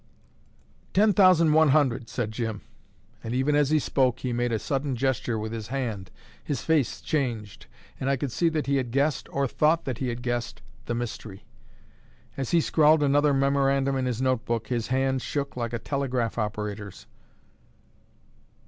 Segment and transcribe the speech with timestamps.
[0.95, 2.61] "Ten thousand one hundred," said Jim;
[3.23, 6.09] and even as he spoke he made a sudden gesture with his hand,
[6.43, 7.67] his face changed,
[7.99, 10.95] and I could see that he had guessed, or thought that he had guessed, the
[10.95, 11.45] mystery.
[12.35, 16.35] As he scrawled another memorandum in his note book, his hand shook like a telegraph
[16.39, 17.05] operator's.